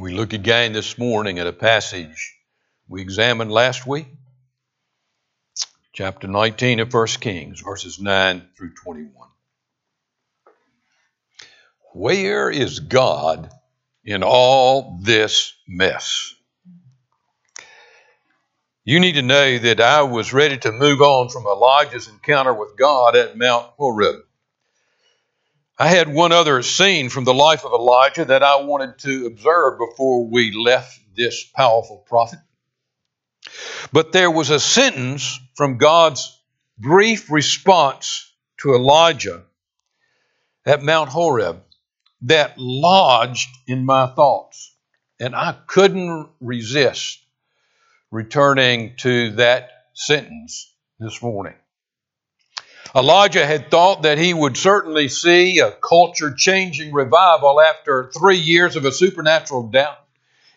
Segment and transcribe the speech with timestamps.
[0.00, 2.36] We look again this morning at a passage
[2.88, 4.06] we examined last week,
[5.92, 9.28] chapter 19 of 1 Kings, verses 9 through 21.
[11.94, 13.50] Where is God
[14.04, 16.32] in all this mess?
[18.84, 22.76] You need to know that I was ready to move on from Elijah's encounter with
[22.76, 24.27] God at Mount Horeb.
[25.80, 29.78] I had one other scene from the life of Elijah that I wanted to observe
[29.78, 32.40] before we left this powerful prophet.
[33.92, 36.36] But there was a sentence from God's
[36.78, 38.28] brief response
[38.58, 39.44] to Elijah
[40.66, 41.62] at Mount Horeb
[42.22, 44.74] that lodged in my thoughts,
[45.20, 47.20] and I couldn't resist
[48.10, 51.54] returning to that sentence this morning.
[52.94, 58.76] Elijah had thought that he would certainly see a culture changing revival after three years
[58.76, 59.98] of a supernatural doubt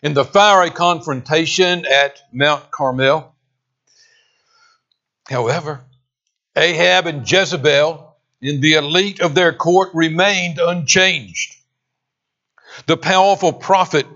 [0.02, 3.34] in the fiery confrontation at Mount Carmel.
[5.28, 5.84] However,
[6.56, 11.54] Ahab and Jezebel in the elite of their court remained unchanged.
[12.86, 14.06] The powerful prophet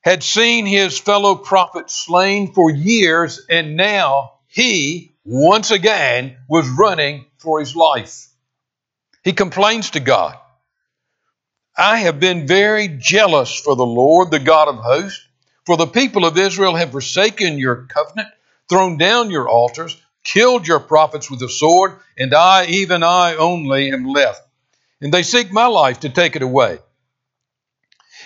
[0.00, 7.24] had seen his fellow prophets slain for years, and now he, once again, was running
[7.38, 8.26] for his life.
[9.22, 10.36] He complains to God
[11.76, 15.24] I have been very jealous for the Lord, the God of hosts,
[15.64, 18.28] for the people of Israel have forsaken your covenant,
[18.68, 23.92] thrown down your altars, killed your prophets with the sword, and I, even I only,
[23.92, 24.42] am left.
[25.00, 26.78] And they seek my life to take it away.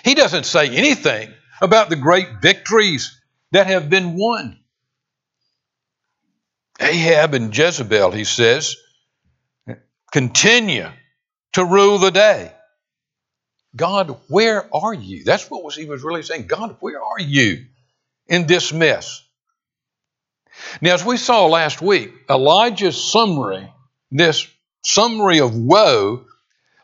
[0.03, 4.59] He doesn't say anything about the great victories that have been won.
[6.79, 8.75] Ahab and Jezebel, he says,
[10.11, 10.89] continue
[11.53, 12.51] to rule the day.
[13.75, 15.23] God, where are you?
[15.23, 16.47] That's what was he was really saying.
[16.47, 17.65] God, where are you
[18.27, 19.21] in this mess?
[20.81, 23.69] Now, as we saw last week, Elijah's summary,
[24.11, 24.47] this
[24.83, 26.25] summary of woe,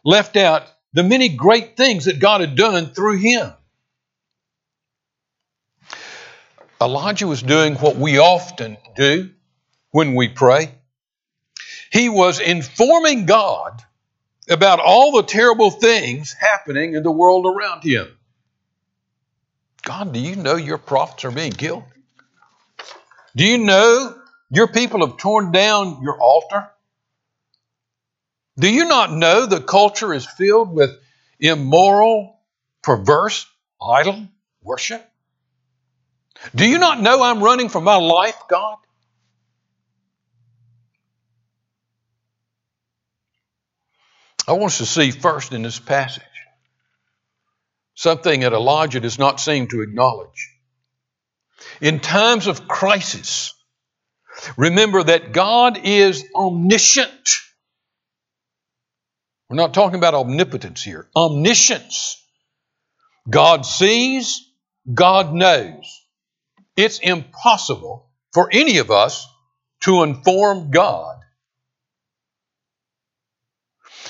[0.04, 0.64] left out
[0.94, 3.54] the many great things that God had done through him.
[6.82, 9.30] Elijah was doing what we often do
[9.91, 10.74] when we pray.
[11.91, 13.81] He was informing God
[14.50, 18.07] about all the terrible things happening in the world around him.
[19.84, 21.84] God, do you know your prophets are being killed?
[23.35, 24.16] Do you know
[24.50, 26.69] your people have torn down your altar?
[28.58, 30.91] Do you not know the culture is filled with
[31.40, 32.40] immoral,
[32.81, 33.47] perverse,
[33.81, 34.28] idol
[34.62, 35.08] worship?
[36.53, 38.78] Do you not know I'm running for my life, God?
[44.52, 46.24] I want us to see first in this passage
[47.96, 50.50] something that Elijah does not seem to acknowledge.
[51.80, 53.54] In times of crisis,
[54.58, 57.30] remember that God is omniscient.
[59.50, 62.22] We're not talking about omnipotence here, omniscience.
[63.30, 64.42] God sees,
[64.94, 66.02] God knows.
[66.76, 69.26] It's impossible for any of us
[69.84, 71.21] to inform God.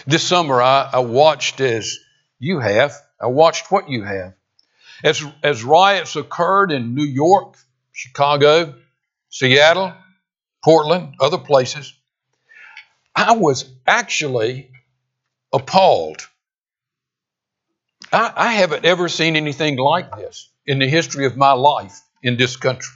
[0.08, 1.98] This summer, I, I watched as
[2.40, 4.34] you have, I watched what you have.
[5.04, 7.56] As, as riots occurred in New York,
[7.92, 8.76] Chicago,
[9.30, 9.94] Seattle,
[10.64, 11.94] Portland, other places,
[13.16, 14.72] I was actually
[15.54, 16.28] appalled.
[18.12, 22.38] I, I haven't ever seen anything like this in the history of my life in
[22.38, 22.96] this country.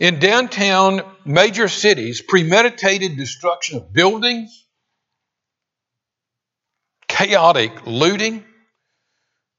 [0.00, 4.64] In downtown major cities, premeditated destruction of buildings,
[7.18, 8.44] chaotic looting,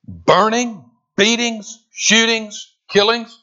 [0.07, 0.85] burning,
[1.17, 3.37] beatings, shootings, killings.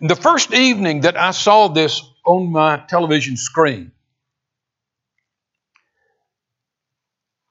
[0.00, 3.92] The first evening that I saw this on my television screen,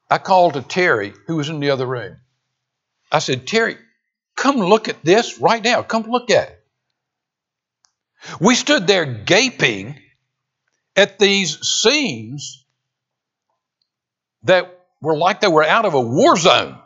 [0.10, 2.18] I called to Terry, who was in the other room.
[3.12, 3.78] I said, Terry,
[4.38, 5.82] Come look at this right now.
[5.82, 6.64] Come look at it.
[8.40, 10.00] We stood there gaping
[10.96, 12.64] at these scenes
[14.44, 16.78] that were like they were out of a war zone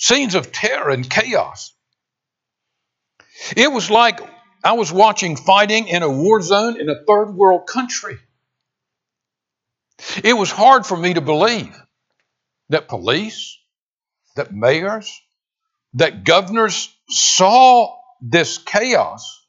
[0.00, 1.72] scenes of terror and chaos.
[3.56, 4.20] It was like
[4.64, 8.18] I was watching fighting in a war zone in a third world country.
[10.24, 11.76] It was hard for me to believe
[12.70, 13.58] that police,
[14.36, 15.20] that mayors,
[15.94, 19.46] that governors saw this chaos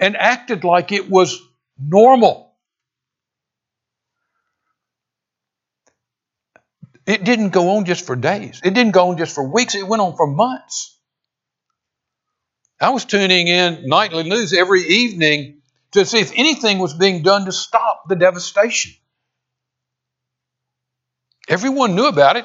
[0.00, 1.40] and acted like it was
[1.78, 2.45] normal.
[7.06, 8.60] It didn't go on just for days.
[8.64, 9.74] It didn't go on just for weeks.
[9.74, 10.98] It went on for months.
[12.80, 15.62] I was tuning in nightly news every evening
[15.92, 18.92] to see if anything was being done to stop the devastation.
[21.48, 22.44] Everyone knew about it.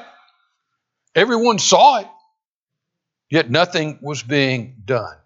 [1.14, 2.06] Everyone saw it.
[3.28, 5.16] Yet nothing was being done.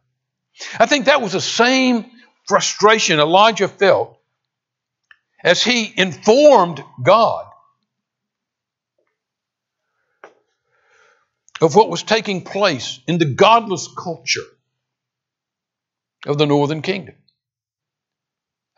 [0.79, 2.07] I think that was the same
[2.47, 4.19] frustration Elijah felt
[5.45, 7.47] as he informed God
[11.61, 14.41] of what was taking place in the godless culture
[16.27, 17.15] of the northern kingdom.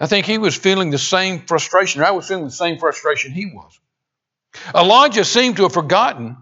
[0.00, 3.46] I think he was feeling the same frustration, I was feeling the same frustration he
[3.46, 3.78] was.
[4.74, 6.36] Elijah seemed to have forgotten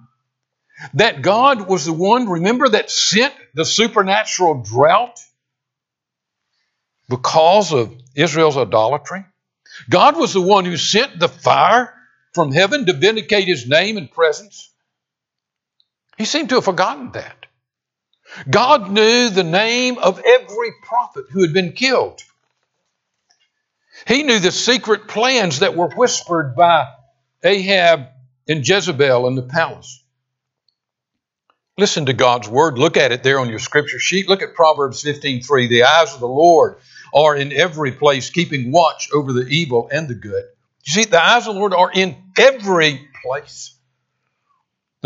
[0.94, 5.18] that God was the one, remember, that sent the supernatural drought
[7.08, 9.24] because of Israel's idolatry.
[9.88, 11.94] God was the one who sent the fire
[12.34, 14.70] from heaven to vindicate his name and presence.
[16.16, 17.46] He seemed to have forgotten that.
[18.48, 22.22] God knew the name of every prophet who had been killed.
[24.06, 26.86] He knew the secret plans that were whispered by
[27.42, 28.08] Ahab
[28.48, 30.02] and Jezebel in the palace.
[31.78, 32.78] Listen to God's word.
[32.78, 34.28] Look at it there on your scripture sheet.
[34.28, 35.69] Look at Proverbs 15:3.
[35.69, 36.76] The eyes of the Lord
[37.14, 40.44] are in every place, keeping watch over the evil and the good.
[40.84, 43.75] You see, the eyes of the Lord are in every place.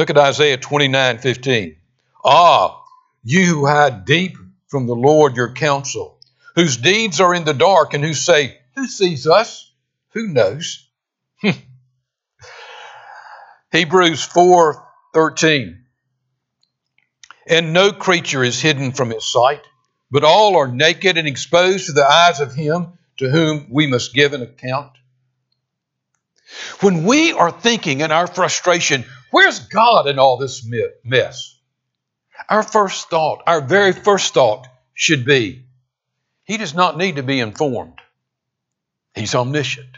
[0.00, 1.76] Look at Isaiah 29:15.
[2.24, 2.82] Ah,
[3.22, 4.34] you who hide deep
[4.68, 6.18] from the Lord your counsel,
[6.54, 9.70] whose deeds are in the dark, and who say, Who sees us?
[10.14, 10.88] Who knows?
[13.72, 15.82] Hebrews 4:13.
[17.46, 19.66] And no creature is hidden from his sight,
[20.10, 24.14] but all are naked and exposed to the eyes of him to whom we must
[24.14, 24.92] give an account.
[26.80, 30.66] When we are thinking in our frustration, where's God in all this
[31.04, 31.58] mess?
[32.48, 35.64] Our first thought, our very first thought should be,
[36.44, 38.00] He does not need to be informed.
[39.14, 39.96] He's omniscient.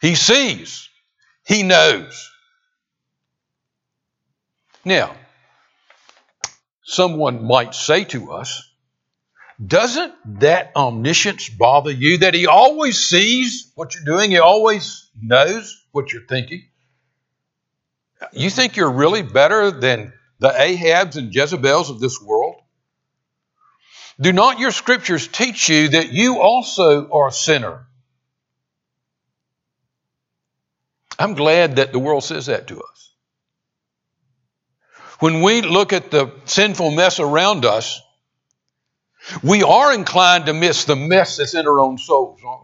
[0.00, 0.88] He sees.
[1.46, 2.30] He knows.
[4.84, 5.14] Now,
[6.82, 8.62] someone might say to us,
[9.64, 12.18] doesn't that omniscience bother you?
[12.18, 16.64] That he always sees what you're doing, he always knows what you're thinking?
[18.32, 22.56] You think you're really better than the Ahabs and Jezebels of this world?
[24.20, 27.86] Do not your scriptures teach you that you also are a sinner?
[31.18, 33.14] I'm glad that the world says that to us.
[35.20, 38.00] When we look at the sinful mess around us,
[39.42, 42.63] we are inclined to miss the mess that's in our own souls, aren't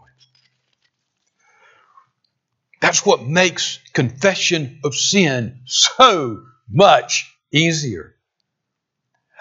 [2.81, 8.15] That's what makes confession of sin so much easier.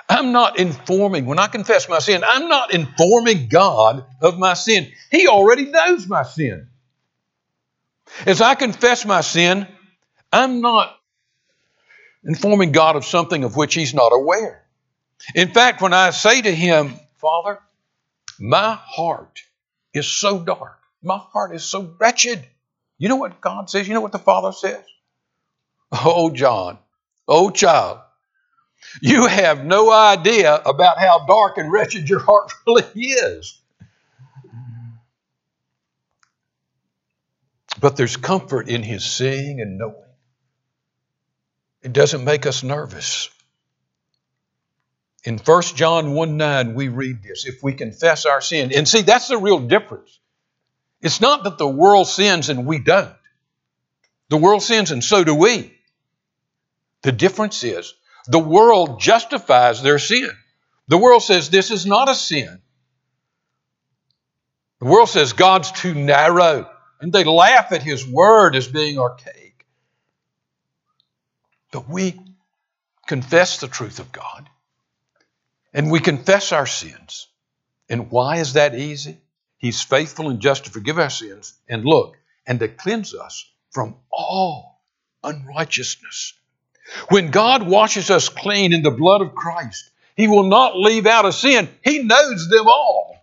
[0.09, 4.93] I'm not informing, when I confess my sin, I'm not informing God of my sin.
[5.11, 6.69] He already knows my sin.
[8.27, 9.67] As I confess my sin,
[10.33, 10.97] I'm not
[12.25, 14.63] informing God of something of which He's not aware.
[15.35, 17.59] In fact, when I say to Him, Father,
[18.39, 19.41] my heart
[19.95, 22.45] is so dark, my heart is so wretched.
[23.01, 23.89] You know what God says?
[23.89, 24.85] You know what the Father says?
[25.91, 26.79] Oh, John,
[27.27, 28.01] oh, child,
[29.01, 33.59] you have no idea about how dark and wretched your heart really is.
[37.81, 39.95] But there's comfort in His seeing and knowing.
[41.81, 43.31] It doesn't make us nervous.
[45.25, 48.73] In 1 John 1 9, we read this if we confess our sin.
[48.77, 50.20] And see, that's the real difference.
[51.01, 53.15] It's not that the world sins and we don't.
[54.29, 55.75] The world sins and so do we.
[57.03, 57.95] The difference is
[58.27, 60.31] the world justifies their sin.
[60.89, 62.61] The world says this is not a sin.
[64.81, 69.67] The world says God's too narrow, and they laugh at His word as being archaic.
[71.71, 72.19] But we
[73.07, 74.49] confess the truth of God
[75.73, 77.29] and we confess our sins.
[77.89, 79.19] And why is that easy?
[79.61, 83.95] He's faithful and just to forgive our sins and look, and to cleanse us from
[84.11, 84.81] all
[85.23, 86.33] unrighteousness.
[87.11, 91.27] When God washes us clean in the blood of Christ, He will not leave out
[91.27, 91.69] a sin.
[91.85, 93.17] He knows them all.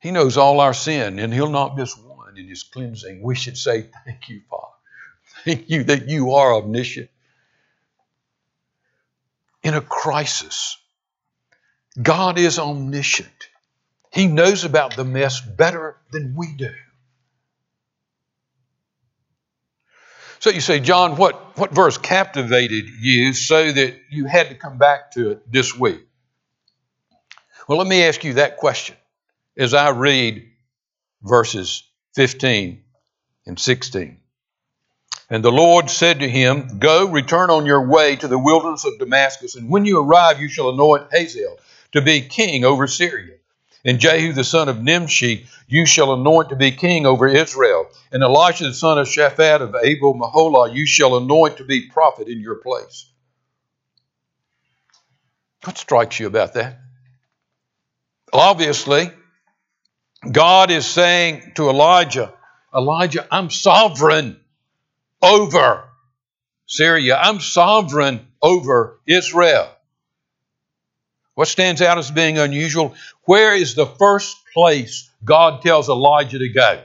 [0.00, 3.22] He knows all our sin, and He'll not miss one in His cleansing.
[3.22, 4.62] We should say, Thank you, Father.
[5.44, 7.08] Thank you that you are omniscient
[9.62, 10.76] in a crisis.
[12.00, 13.48] God is omniscient.
[14.16, 16.72] He knows about the mess better than we do.
[20.38, 24.78] So you say, John, what, what verse captivated you so that you had to come
[24.78, 26.00] back to it this week?
[27.68, 28.96] Well, let me ask you that question
[29.54, 30.48] as I read
[31.22, 31.82] verses
[32.14, 32.82] 15
[33.44, 34.16] and 16.
[35.28, 38.98] And the Lord said to him, Go, return on your way to the wilderness of
[38.98, 41.58] Damascus, and when you arrive, you shall anoint Hazael
[41.92, 43.34] to be king over Syria.
[43.86, 47.86] And Jehu the son of Nimshi you shall anoint to be king over Israel.
[48.10, 52.28] And Elisha the son of Shaphat of Abel Meholah you shall anoint to be prophet
[52.28, 53.06] in your place.
[55.64, 56.80] What strikes you about that?
[58.32, 59.10] Obviously,
[60.30, 62.34] God is saying to Elijah,
[62.74, 64.40] Elijah, I'm sovereign
[65.22, 65.84] over
[66.66, 67.16] Syria.
[67.16, 69.75] I'm sovereign over Israel.
[71.36, 72.94] What stands out as being unusual?
[73.24, 76.82] Where is the first place God tells Elijah to go?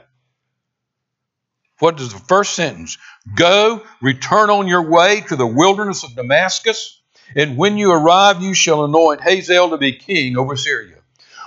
[1.78, 2.98] What is the first sentence?
[3.34, 7.00] Go, return on your way to the wilderness of Damascus,
[7.34, 10.96] and when you arrive, you shall anoint Hazael to be king over Syria.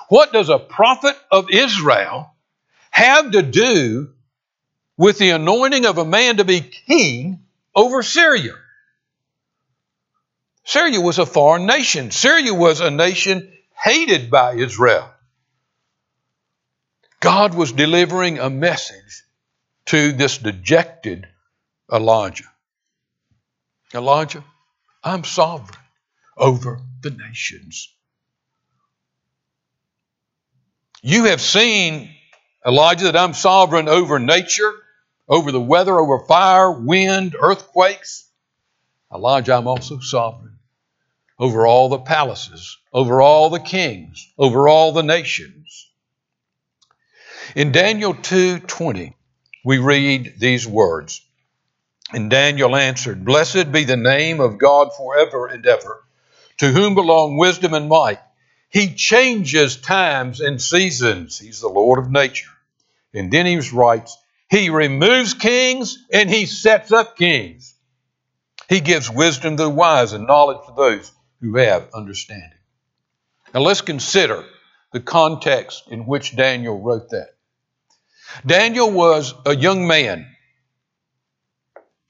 [0.10, 2.34] What does a prophet of Israel
[2.90, 4.10] have to do
[4.98, 7.42] with the anointing of a man to be king
[7.76, 8.56] over Syria?
[10.65, 12.10] Syria was a foreign nation.
[12.10, 15.07] Syria was a nation hated by Israel.
[17.19, 19.24] God was delivering a message
[19.86, 21.27] to this dejected
[21.91, 22.51] Elijah.
[23.93, 24.43] Elijah,
[25.03, 25.79] I'm sovereign
[26.36, 27.93] over the nations.
[31.03, 32.10] You have seen,
[32.65, 34.74] Elijah, that I'm sovereign over nature,
[35.29, 38.27] over the weather, over fire, wind, earthquakes.
[39.13, 40.55] Elijah, I'm also sovereign
[41.38, 45.89] over all the palaces, over all the kings, over all the nations.
[47.56, 49.13] In Daniel 2:20,
[49.63, 51.22] we read these words.
[52.13, 56.04] And Daniel answered, Blessed be the name of God forever and ever,
[56.58, 58.20] to whom belong wisdom and might.
[58.70, 61.39] He changes times and seasons.
[61.39, 62.51] He's the Lord of nature.
[63.13, 64.18] And then he writes,
[64.50, 67.74] He removes kings and he sets up kings.
[68.70, 71.12] He gives wisdom to the wise and knowledge to those
[71.42, 72.58] who have understanding.
[73.54, 74.46] Now let's consider
[74.92, 77.30] the context in which Daniel wrote that.
[78.46, 80.27] Daniel was a young man,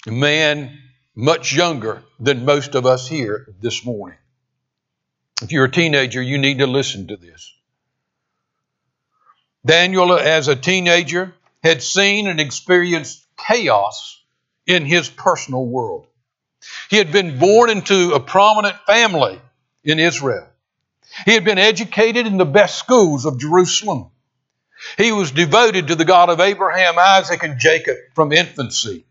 [0.08, 0.78] a man
[1.16, 4.18] much younger than most of us here this morning.
[5.42, 7.54] If you're a teenager, you need to listen to this.
[9.66, 14.24] Daniel, as a teenager, had seen and experienced chaos
[14.68, 16.08] in his personal world.
[16.90, 19.42] He had been born into a prominent family
[19.84, 20.48] in Israel.
[21.26, 24.12] He had been educated in the best schools of Jerusalem.
[24.98, 29.06] He was devoted to the God of Abraham, Isaac, and Jacob from infancy.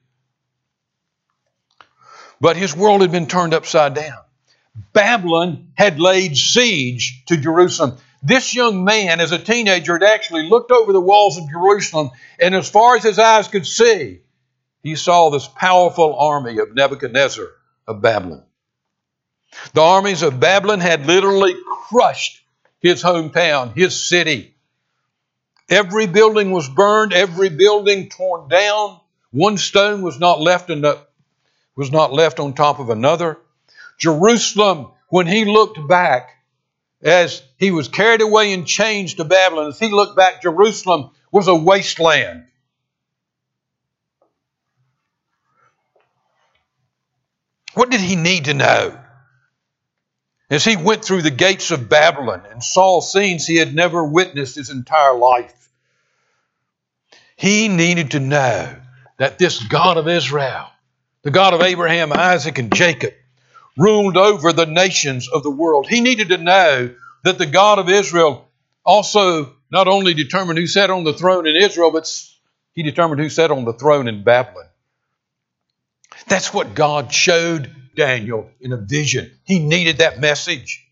[2.41, 4.19] But his world had been turned upside down.
[4.93, 7.97] Babylon had laid siege to Jerusalem.
[8.23, 12.55] This young man, as a teenager, had actually looked over the walls of Jerusalem, and
[12.55, 14.21] as far as his eyes could see,
[14.85, 17.47] he saw this powerful army of Nebuchadnezzar
[17.89, 18.45] of Babylon.
[19.73, 21.55] The armies of Babylon had literally
[21.89, 22.43] crushed
[22.81, 24.55] his hometown, his city.
[25.71, 29.01] Every building was burned, every building torn down.
[29.31, 31.01] One stone was not left the,
[31.75, 33.39] was not left on top of another.
[33.99, 36.31] Jerusalem, when he looked back,
[37.03, 41.49] as he was carried away in chains to Babylon, as he looked back, Jerusalem was
[41.49, 42.45] a wasteland.
[47.75, 48.99] What did he need to know?
[50.51, 54.55] As he went through the gates of Babylon and saw scenes he had never witnessed
[54.55, 55.69] his entire life,
[57.37, 58.77] he needed to know
[59.19, 60.69] that this God of Israel,
[61.23, 63.15] the God of Abraham, Isaac, and Jacob,
[63.77, 65.89] ruled over the nations of the world.
[65.89, 68.49] He needed to know that the God of Israel
[68.85, 72.09] also not only determined who sat on the throne in Israel, but
[72.73, 74.67] he determined who sat on the throne in Babylon.
[76.27, 79.31] That's what God showed Daniel in a vision.
[79.45, 80.87] He needed that message.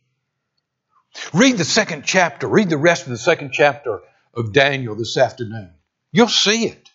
[1.32, 4.00] Read the second chapter, read the rest of the second chapter
[4.34, 5.70] of Daniel this afternoon.
[6.10, 6.88] You'll see it.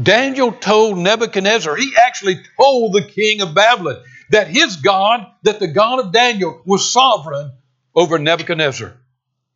[0.00, 5.68] Daniel told Nebuchadnezzar, he actually told the king of Babylon that his God, that the
[5.68, 7.52] God of Daniel was sovereign
[7.94, 8.94] over Nebuchadnezzar.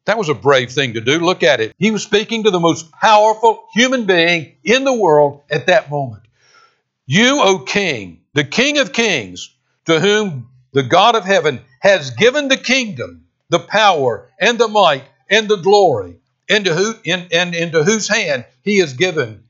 [0.07, 1.19] That was a brave thing to do.
[1.19, 1.75] Look at it.
[1.79, 6.23] He was speaking to the most powerful human being in the world at that moment.
[7.13, 9.53] You, O king, the king of kings,
[9.87, 15.03] to whom the God of heaven has given the kingdom, the power, and the might,
[15.29, 19.43] and the glory, and, who, in, and into whose hand he has given.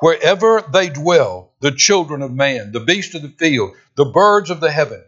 [0.00, 4.60] wherever they dwell, the children of man, the beasts of the field, the birds of
[4.60, 5.02] the heaven.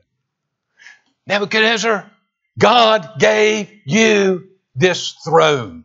[1.27, 2.11] Nebuchadnezzar,
[2.59, 5.85] God gave you this throne.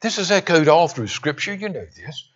[0.00, 1.54] This is echoed all through Scripture.
[1.54, 2.28] You know this.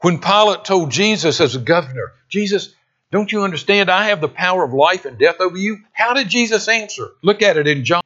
[0.00, 2.74] When Pilate told Jesus as a governor, Jesus,
[3.10, 3.90] don't you understand?
[3.90, 5.78] I have the power of life and death over you.
[5.92, 7.10] How did Jesus answer?
[7.22, 8.02] Look at it in John.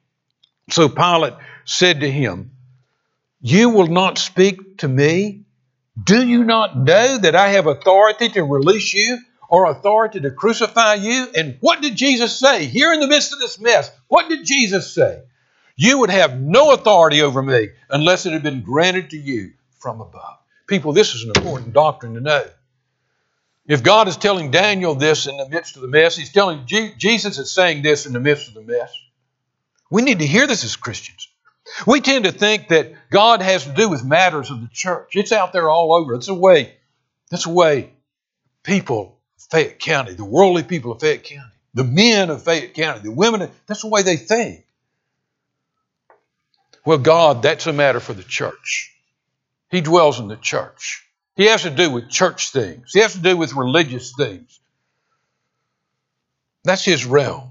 [0.71, 1.35] So Pilate
[1.65, 2.53] said to him,
[3.41, 5.45] You will not speak to me?
[6.03, 10.95] Do you not know that I have authority to release you or authority to crucify
[10.95, 11.29] you?
[11.37, 12.65] And what did Jesus say?
[12.65, 15.23] Here in the midst of this mess, what did Jesus say?
[15.77, 20.01] You would have no authority over me unless it had been granted to you from
[20.01, 20.39] above.
[20.67, 22.47] People, this is an important doctrine to know.
[23.67, 27.39] If God is telling Daniel this in the midst of the mess, He's telling Jesus
[27.39, 28.95] is saying this in the midst of the mess.
[29.91, 31.29] We need to hear this as Christians.
[31.87, 35.17] We tend to think that God has to do with matters of the church.
[35.17, 36.15] It's out there all over.
[36.15, 36.75] It's a way.
[37.31, 37.91] That's a way
[38.63, 43.01] people of Fayette County, the worldly people of Fayette County, the men of Fayette County,
[43.01, 44.65] the women, that's the way they think.
[46.85, 48.94] Well, God, that's a matter for the church.
[49.75, 51.05] He dwells in the church.
[51.35, 52.93] He has to do with church things.
[52.93, 54.61] He has to do with religious things.
[56.63, 57.51] That's his realm.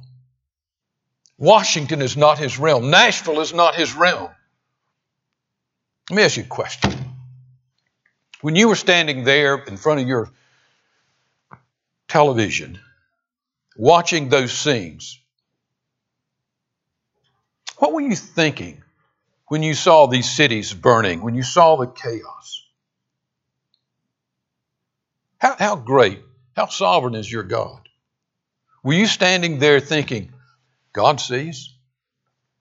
[1.38, 2.90] Washington is not his realm.
[2.90, 4.30] Nashville is not his realm.
[6.10, 6.94] Let me ask you a question.
[8.40, 10.30] When you were standing there in front of your
[12.08, 12.80] television,
[13.76, 15.20] watching those scenes,
[17.80, 18.83] what were you thinking
[19.54, 22.66] when you saw these cities burning, when you saw the chaos?
[25.38, 26.24] How, how great,
[26.56, 27.88] how sovereign is your God?
[28.84, 30.34] Were you standing there thinking,
[30.92, 31.72] God sees.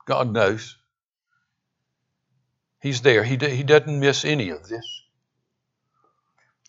[0.04, 0.76] God knows.
[2.82, 3.25] He's there.
[3.25, 4.84] He, he doesn't miss any of this.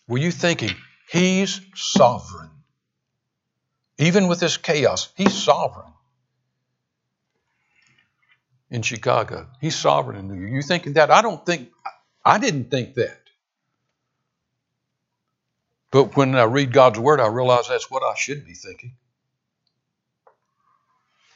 [0.08, 0.74] Were you thinking,
[1.10, 2.48] He's sovereign?
[3.98, 5.92] Even with this chaos, He's sovereign.
[8.74, 10.52] In Chicago, He's sovereign in New York.
[10.52, 11.08] You thinking that?
[11.08, 11.70] I don't think,
[12.24, 13.20] I didn't think that.
[15.92, 18.96] But when I read God's Word, I realize that's what I should be thinking.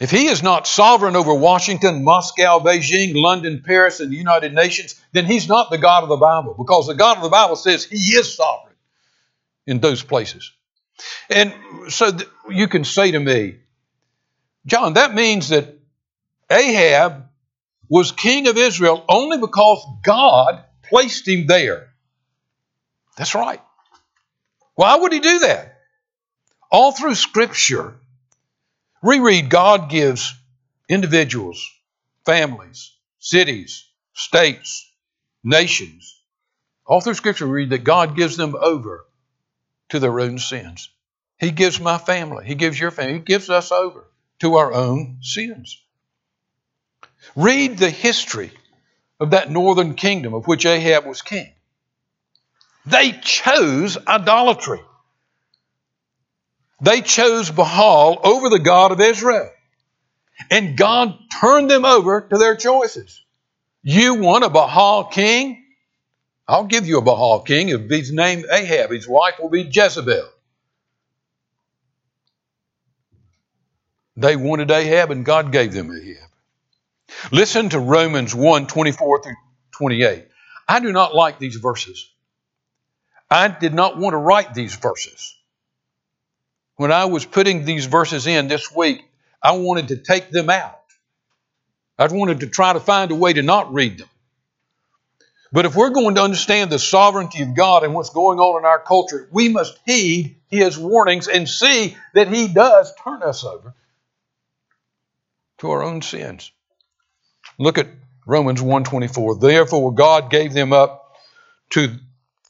[0.01, 5.01] If he is not sovereign over Washington, Moscow, Beijing, London, Paris, and the United Nations,
[5.12, 7.85] then he's not the God of the Bible because the God of the Bible says
[7.85, 8.74] he is sovereign
[9.64, 10.51] in those places.
[11.31, 11.55] And
[11.88, 13.59] so th- you can say to me,
[14.66, 15.79] John, that means that
[16.51, 17.28] Ahab
[17.88, 21.88] was king of Israel only because God placed him there.
[23.16, 23.61] That's right.
[24.74, 25.81] Why would he do that?
[26.70, 27.98] All through Scripture,
[29.03, 30.35] Reread God gives
[30.88, 31.64] individuals,
[32.27, 34.90] families, cities, states,
[35.44, 36.20] nations.
[36.85, 39.07] All through Scripture, we read that God gives them over
[39.90, 40.90] to their own sins.
[41.38, 45.18] He gives my family, He gives your family, He gives us over to our own
[45.22, 45.81] sins.
[47.37, 48.52] Read the history
[49.20, 51.52] of that northern kingdom of which Ahab was king.
[52.87, 54.81] They chose idolatry.
[56.81, 59.50] They chose Baal over the God of Israel.
[60.50, 63.24] And God turned them over to their choices.
[63.83, 65.64] You want a Baal king?
[66.46, 67.68] I'll give you a Baal king.
[67.68, 70.28] If he's named Ahab, his wife will be Jezebel.
[74.16, 76.28] They wanted Ahab, and God gave them Ahab.
[77.33, 79.35] Listen to Romans 1 24 through
[79.73, 80.27] 28.
[80.68, 82.11] I do not like these verses.
[83.31, 85.38] I did not want to write these verses
[86.79, 89.05] when I was putting these verses in this week,
[89.42, 90.81] I wanted to take them out.
[91.99, 94.09] I wanted to try to find a way to not read them.
[95.51, 98.64] But if we're going to understand the sovereignty of God and what's going on in
[98.64, 103.75] our culture, we must heed His warnings and see that He does turn us over
[105.59, 106.53] to our own sins.
[107.59, 107.88] Look at
[108.27, 109.40] Romans 1:24.
[109.40, 111.16] Therefore God gave them up
[111.71, 111.99] to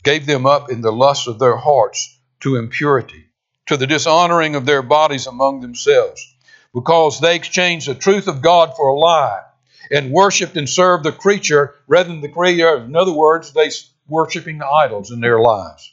[0.02, 3.24] gave them up in the lust of their hearts to impurity
[3.66, 6.24] to the dishonoring of their bodies among themselves,
[6.72, 9.42] because they exchanged the truth of God for a lie
[9.90, 12.76] and worshiped and served the creature rather than the creator.
[12.76, 13.70] In other words, they
[14.08, 15.92] worshiping the idols in their lives.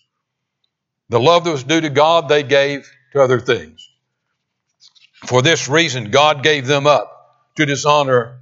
[1.09, 3.87] The love that was due to God, they gave to other things.
[5.25, 7.11] For this reason, God gave them up
[7.55, 8.41] to dishonor,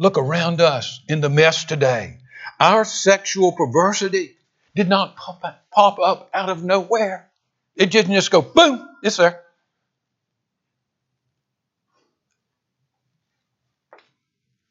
[0.00, 2.16] look around us in the mess today.
[2.58, 4.34] Our sexual perversity
[4.74, 7.30] did not pop up, out of nowhere.
[7.76, 9.42] It didn't just go boom, it's there.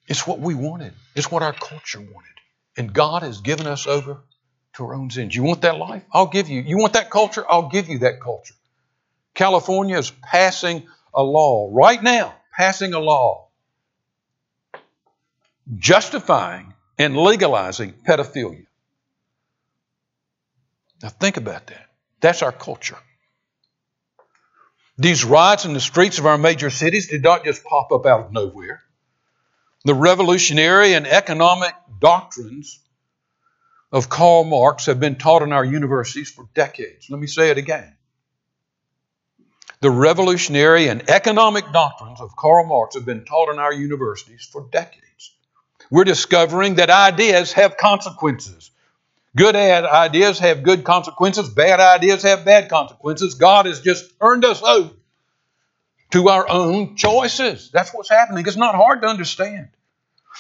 [0.08, 0.94] It's what we wanted.
[1.16, 2.34] It's what our culture wanted.
[2.76, 4.18] And God has given us over
[4.74, 5.36] to our own sins.
[5.36, 6.02] You want that life?
[6.12, 6.62] I'll give you.
[6.62, 7.46] You want that culture?
[7.48, 8.56] I'll give you that culture.
[9.36, 13.49] California is passing a law right now, passing a law
[15.78, 18.66] justifying and legalizing pedophilia.
[21.02, 21.86] Now think about that.
[22.20, 22.98] That's our culture.
[24.98, 28.26] These riots in the streets of our major cities did not just pop up out
[28.26, 28.82] of nowhere.
[29.86, 32.80] The revolutionary and economic doctrines
[33.94, 37.10] of Karl Marx have been taught in our universities for decades.
[37.10, 37.96] Let me say it again.
[39.80, 44.68] The revolutionary and economic doctrines of Karl Marx have been taught in our universities for
[44.70, 45.32] decades.
[45.92, 48.72] We're discovering that ideas have consequences.
[49.36, 53.36] Good ideas have good consequences, bad ideas have bad consequences.
[53.36, 54.92] God has just turned us over
[56.12, 57.70] to our own choices.
[57.72, 58.46] That's what's happening.
[58.46, 59.70] It's not hard to understand.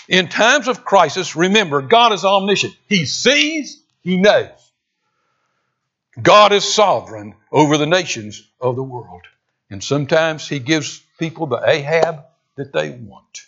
[0.07, 2.75] In times of crisis, remember, God is omniscient.
[2.87, 4.49] He sees, He knows.
[6.21, 9.21] God is sovereign over the nations of the world.
[9.69, 13.45] And sometimes He gives people the Ahab that they want.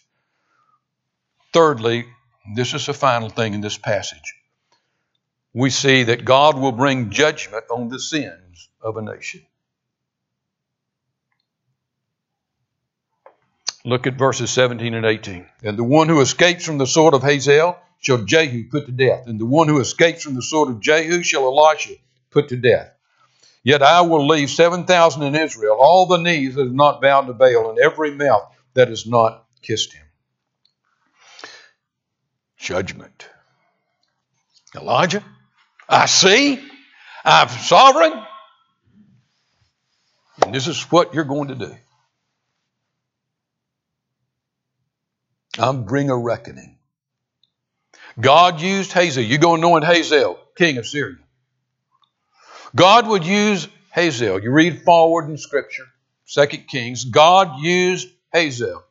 [1.54, 2.06] Thirdly,
[2.56, 4.36] this is the final thing in this passage.
[5.54, 9.42] We see that God will bring judgment on the sins of a nation.
[13.84, 15.46] Look at verses 17 and 18.
[15.64, 19.28] And the one who escapes from the sword of Hazael shall Jehu put to death,
[19.28, 21.96] and the one who escapes from the sword of Jehu shall Elisha
[22.30, 22.94] put to death.
[23.64, 27.34] Yet I will leave 7,000 in Israel, all the knees that have not bowed to
[27.34, 30.06] Baal, and every mouth that has not kissed him.
[32.62, 33.28] Judgment.
[34.76, 35.24] Elijah,
[35.90, 36.64] I see,
[37.26, 38.14] I'm sovereign,
[40.44, 41.76] and this is what you're going to do.
[45.58, 46.78] I'm bring a reckoning.
[48.20, 49.26] God used Hazael.
[49.26, 51.18] You go anoint Hazael, king of Syria.
[52.76, 54.40] God would use Hazael.
[54.42, 55.88] You read forward in Scripture,
[56.26, 57.06] Second Kings.
[57.06, 58.86] God used Hazael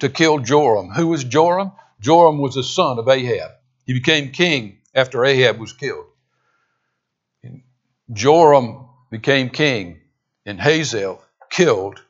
[0.00, 0.90] to kill Joram.
[0.90, 1.72] Who was Joram?
[2.00, 3.52] Joram was the son of Ahab.
[3.84, 6.06] He became king after Ahab was killed.
[8.12, 10.00] Joram became king,
[10.46, 12.02] and Hazael killed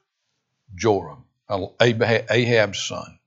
[0.74, 3.18] Joram, Ahab's son.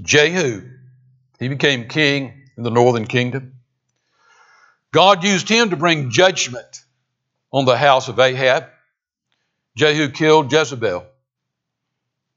[0.00, 0.68] Jehu,
[1.38, 3.54] he became king in the northern kingdom.
[4.92, 6.82] God used him to bring judgment
[7.52, 8.66] on the house of Ahab.
[9.76, 11.06] Jehu killed Jezebel.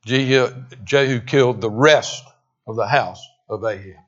[0.08, 2.24] Jehu, killed the rest
[2.66, 4.04] of the house of Ahab.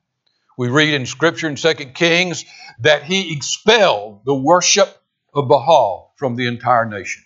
[0.57, 2.45] We read in Scripture in 2 Kings
[2.79, 4.89] that he expelled the worship
[5.33, 7.23] of Baal from the entire nation.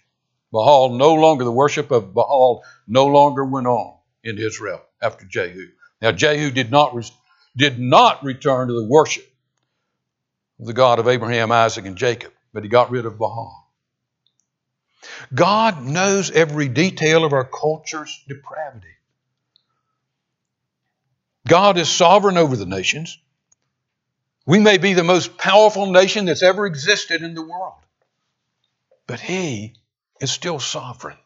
[0.51, 5.67] Baal no longer, the worship of Baal no longer went on in Israel after Jehu.
[6.01, 6.95] Now, Jehu did not,
[7.55, 9.25] did not return to the worship
[10.59, 13.62] of the God of Abraham, Isaac, and Jacob, but he got rid of Baal.
[15.33, 18.87] God knows every detail of our culture's depravity.
[21.47, 23.17] God is sovereign over the nations.
[24.45, 27.81] We may be the most powerful nation that's ever existed in the world,
[29.07, 29.75] but He
[30.19, 31.17] is still sovereign.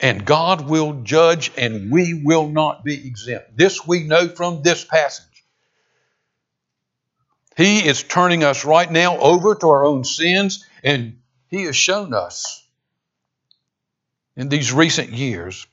[0.00, 3.56] And God will judge, and we will not be exempt.
[3.56, 5.44] This we know from this passage.
[7.56, 12.14] He is turning us right now over to our own sins, and He has shown
[12.14, 12.66] us
[14.36, 15.66] in these recent years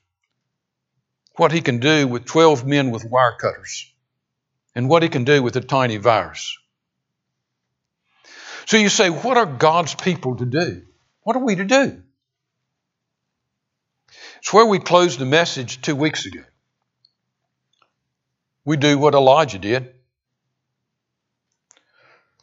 [1.35, 3.91] what He can do with 12 men with wire cutters
[4.75, 6.57] and what He can do with a tiny virus.
[8.65, 10.83] So you say, what are God's people to do?
[11.23, 12.01] What are we to do?
[14.39, 16.43] It's where we closed the message two weeks ago.
[18.65, 19.93] We do what Elijah did.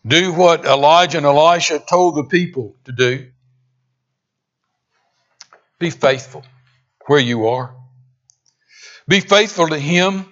[0.06, 3.30] Do what Elijah and Elisha told the people to do.
[5.78, 6.44] Be faithful
[7.06, 7.74] where you are.
[9.06, 10.26] Be faithful to Him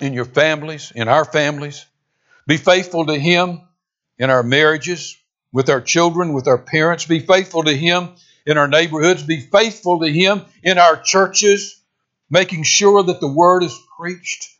[0.00, 1.86] in your families, in our families.
[2.46, 3.60] Be faithful to Him
[4.18, 5.16] in our marriages,
[5.52, 7.06] with our children, with our parents.
[7.06, 8.10] Be faithful to Him
[8.46, 11.80] in our neighborhoods, be faithful to Him in our churches,
[12.28, 14.53] making sure that the Word is preached.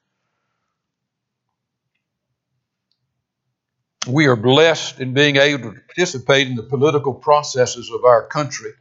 [4.06, 8.72] We are blessed in being able to participate in the political processes of our country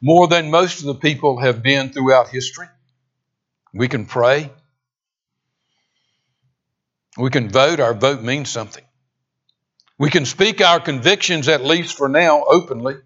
[0.00, 2.66] more than most of the people have been throughout history.
[3.72, 4.50] We can pray.
[7.16, 7.78] We can vote.
[7.78, 8.84] Our vote means something.
[9.96, 12.96] We can speak our convictions, at least for now, openly.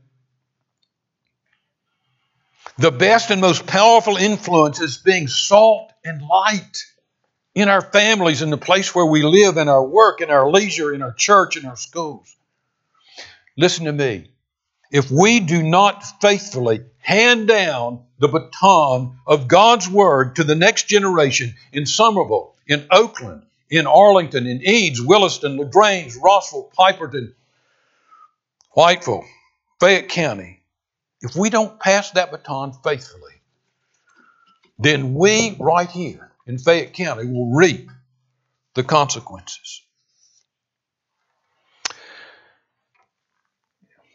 [2.78, 6.84] The best and most powerful influence is being salt and light
[7.54, 10.94] in our families, in the place where we live, in our work, in our leisure,
[10.94, 12.36] in our church, in our schools.
[13.56, 14.30] Listen to me.
[14.90, 20.88] If we do not faithfully hand down the baton of God's Word to the next
[20.88, 27.34] generation in Somerville, in Oakland, in Arlington, in Eads, Williston, LaGrange, Rossville, Piperton,
[28.74, 29.24] Whiteville,
[29.80, 30.62] Fayette County,
[31.20, 33.32] if we don't pass that baton faithfully,
[34.78, 37.90] then we right here in Fayette County will reap
[38.74, 39.82] the consequences.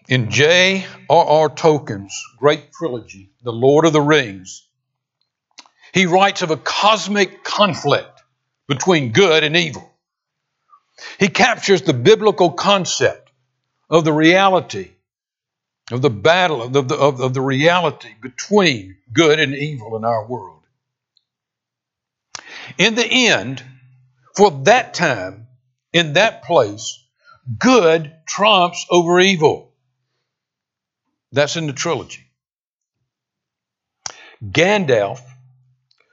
[0.10, 1.50] In J.R.R.
[1.50, 4.68] Tolkien's great trilogy, The Lord of the Rings,
[5.94, 8.22] he writes of a cosmic conflict
[8.68, 9.90] between good and evil.
[11.20, 13.32] He captures the biblical concept
[13.90, 14.92] of the reality
[15.92, 20.26] of the battle of the, of, of the reality between good and evil in our
[20.26, 20.63] world.
[22.78, 23.64] In the end,
[24.36, 25.48] for that time,
[25.92, 27.04] in that place,
[27.60, 29.74] good trumps over evil.
[31.32, 32.26] That's in the trilogy.
[34.44, 35.22] Gandalf,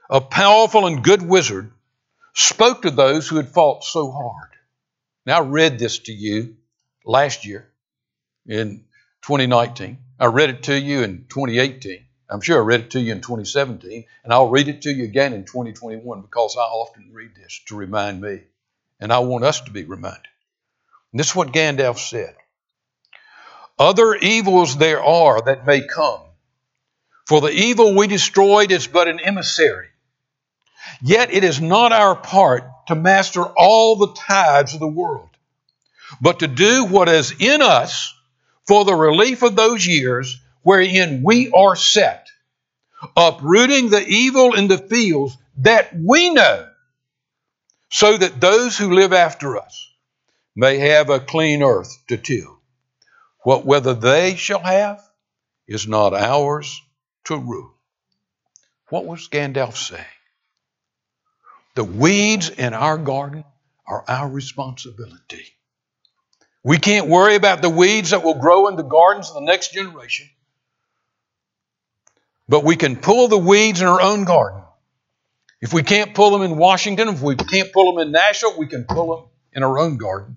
[0.09, 1.71] a powerful and good wizard,
[2.33, 4.49] spoke to those who had fought so hard.
[5.25, 6.57] Now, I read this to you
[7.05, 7.71] last year
[8.47, 8.85] in
[9.23, 9.97] 2019.
[10.19, 12.05] I read it to you in 2018.
[12.31, 15.03] I'm sure I read it to you in 2017, and I'll read it to you
[15.03, 18.43] again in 2021 because I often read this to remind me,
[19.01, 20.29] and I want us to be reminded.
[21.11, 22.33] And this is what Gandalf said
[23.77, 26.21] Other evils there are that may come,
[27.27, 29.89] for the evil we destroyed is but an emissary.
[31.01, 35.29] Yet it is not our part to master all the tides of the world,
[36.21, 38.13] but to do what is in us
[38.67, 42.27] for the relief of those years wherein we are set,
[43.15, 46.67] uprooting the evil in the fields that we know,
[47.89, 49.91] so that those who live after us
[50.55, 52.59] may have a clean earth to till.
[53.43, 55.01] What weather they shall have
[55.67, 56.81] is not ours
[57.25, 57.73] to rule.
[58.89, 60.03] What was Gandalf saying?
[61.75, 63.45] The weeds in our garden
[63.87, 65.45] are our responsibility.
[66.63, 69.73] We can't worry about the weeds that will grow in the gardens of the next
[69.73, 70.29] generation.
[72.51, 74.61] But we can pull the weeds in our own garden.
[75.61, 78.67] If we can't pull them in Washington, if we can't pull them in Nashville, we
[78.67, 80.35] can pull them in our own garden.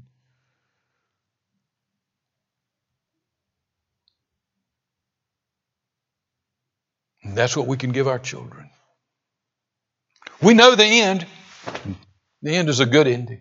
[7.25, 8.71] And that's what we can give our children.
[10.41, 11.27] We know the end.
[12.43, 13.41] The end is a good ending.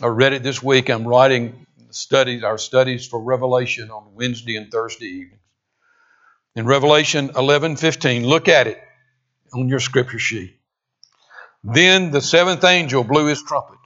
[0.00, 0.90] I read it this week.
[0.90, 5.40] I'm writing studies, our studies for Revelation on Wednesday and Thursday evenings.
[6.54, 8.82] In Revelation 11:15, look at it
[9.54, 10.58] on your scripture sheet.
[11.64, 13.78] Then the seventh angel blew his trumpet,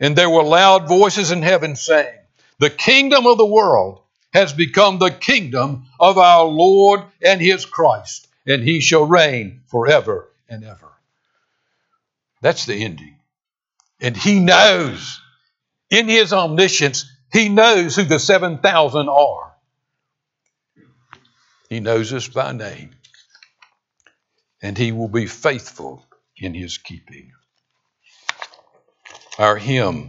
[0.00, 2.18] and there were loud voices in heaven saying,
[2.58, 4.02] "The kingdom of the world
[4.32, 10.30] has become the kingdom of our Lord and his Christ, and he shall reign forever
[10.48, 10.92] and ever."
[12.40, 13.18] That's the ending.
[14.00, 15.20] And he knows
[15.88, 19.56] in his omniscience he knows who the 7,000 are.
[21.68, 22.90] He knows us by name.
[24.62, 27.32] And He will be faithful in His keeping.
[29.36, 30.02] Our hymn